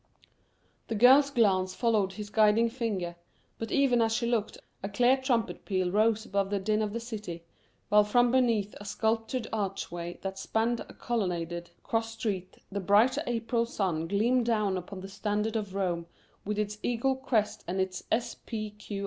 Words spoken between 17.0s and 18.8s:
crest and its S. P.